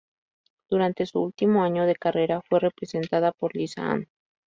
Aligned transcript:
Durante 0.67 1.05
su 1.05 1.21
último 1.21 1.61
año 1.63 1.85
de 1.85 1.95
carrera 1.95 2.41
fue 2.49 2.59
representada 2.59 3.31
por 3.33 3.55
Lisa 3.55 3.83
Ann. 3.91 4.07